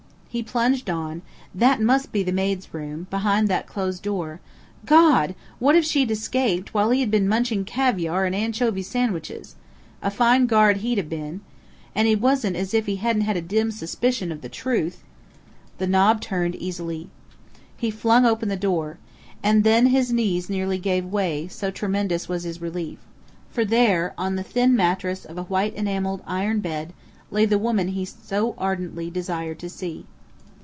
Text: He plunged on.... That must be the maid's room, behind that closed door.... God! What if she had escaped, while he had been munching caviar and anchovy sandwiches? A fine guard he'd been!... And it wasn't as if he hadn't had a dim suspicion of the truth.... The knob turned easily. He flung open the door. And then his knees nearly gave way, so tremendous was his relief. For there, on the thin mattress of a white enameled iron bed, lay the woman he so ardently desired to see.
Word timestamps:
He 0.33 0.41
plunged 0.41 0.89
on.... 0.89 1.23
That 1.53 1.81
must 1.81 2.13
be 2.13 2.23
the 2.23 2.31
maid's 2.31 2.73
room, 2.73 3.05
behind 3.09 3.49
that 3.49 3.67
closed 3.67 4.01
door.... 4.03 4.39
God! 4.85 5.35
What 5.59 5.75
if 5.75 5.83
she 5.83 5.99
had 5.99 6.09
escaped, 6.11 6.73
while 6.73 6.91
he 6.91 7.01
had 7.01 7.11
been 7.11 7.27
munching 7.27 7.65
caviar 7.65 8.23
and 8.23 8.33
anchovy 8.33 8.81
sandwiches? 8.81 9.57
A 10.01 10.09
fine 10.09 10.45
guard 10.45 10.77
he'd 10.77 11.09
been!... 11.09 11.41
And 11.93 12.07
it 12.07 12.21
wasn't 12.21 12.55
as 12.55 12.73
if 12.73 12.85
he 12.85 12.95
hadn't 12.95 13.23
had 13.23 13.35
a 13.35 13.41
dim 13.41 13.71
suspicion 13.71 14.31
of 14.31 14.39
the 14.39 14.47
truth.... 14.47 15.03
The 15.79 15.87
knob 15.87 16.21
turned 16.21 16.55
easily. 16.55 17.09
He 17.75 17.91
flung 17.91 18.25
open 18.25 18.47
the 18.47 18.55
door. 18.55 18.99
And 19.43 19.65
then 19.65 19.87
his 19.87 20.13
knees 20.13 20.49
nearly 20.49 20.77
gave 20.77 21.03
way, 21.05 21.49
so 21.49 21.71
tremendous 21.71 22.29
was 22.29 22.43
his 22.43 22.61
relief. 22.61 22.99
For 23.49 23.65
there, 23.65 24.13
on 24.17 24.35
the 24.37 24.43
thin 24.43 24.77
mattress 24.77 25.25
of 25.25 25.37
a 25.37 25.43
white 25.43 25.73
enameled 25.75 26.21
iron 26.25 26.61
bed, 26.61 26.93
lay 27.31 27.43
the 27.45 27.59
woman 27.59 27.89
he 27.89 28.05
so 28.05 28.55
ardently 28.57 29.09
desired 29.09 29.59
to 29.59 29.69
see. 29.69 30.05